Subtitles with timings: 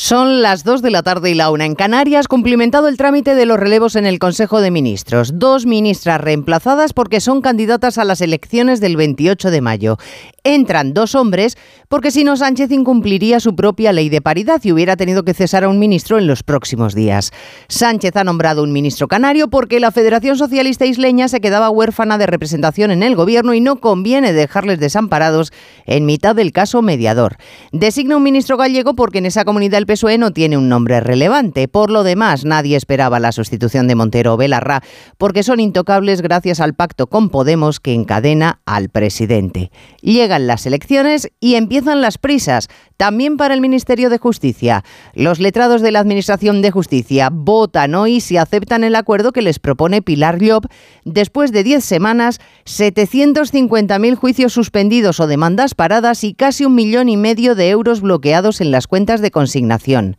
[0.00, 3.46] Son las 2 de la tarde y la una en Canarias, cumplimentado el trámite de
[3.46, 5.40] los relevos en el Consejo de Ministros.
[5.40, 9.96] Dos ministras reemplazadas porque son candidatas a las elecciones del 28 de mayo.
[10.44, 11.58] Entran dos hombres
[11.88, 15.64] porque si no Sánchez incumpliría su propia ley de paridad y hubiera tenido que cesar
[15.64, 17.32] a un ministro en los próximos días.
[17.68, 22.26] Sánchez ha nombrado un ministro canario porque la Federación Socialista Isleña se quedaba huérfana de
[22.26, 25.52] representación en el gobierno y no conviene dejarles desamparados
[25.86, 27.36] en mitad del caso mediador.
[27.72, 31.66] Designa un ministro gallego porque en esa comunidad el PSOE no tiene un nombre relevante.
[31.66, 34.82] Por lo demás, nadie esperaba la sustitución de Montero o Belarra
[35.16, 39.70] porque son intocables gracias al pacto con Podemos que encadena al presidente.
[40.02, 44.84] Llegan las elecciones y empiezan las prisas, también para el Ministerio de Justicia.
[45.14, 49.58] Los letrados de la Administración de Justicia votan hoy si aceptan el acuerdo que les
[49.58, 50.66] propone Pilar Llop
[51.04, 57.16] después de 10 semanas, 750.000 juicios suspendidos o demandas paradas y casi un millón y
[57.16, 60.16] medio de euros bloqueados en las cuentas de consignación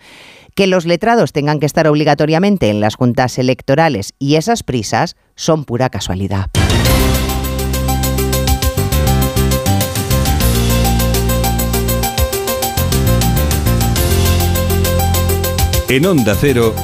[0.56, 5.64] que los letrados tengan que estar obligatoriamente en las juntas electorales y esas prisas son
[5.64, 6.48] pura casualidad.
[15.92, 16.76] En Onda Cero,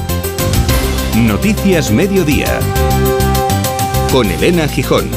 [1.16, 2.58] Noticias Mediodía,
[4.10, 5.08] con Elena Gijón.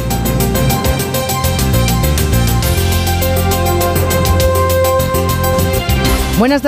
[6.37, 6.67] Buenas tardes.